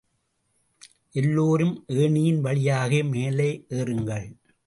[1.11, 3.65] எல்லோரும் ஏணியின் வழியாக மேலே
[3.69, 4.27] ஏறுங்கள்.